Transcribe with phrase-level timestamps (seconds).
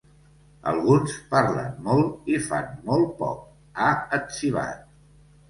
[0.69, 3.45] Alguns parlen molt i fan molt poc,
[3.85, 4.83] ha etzibat.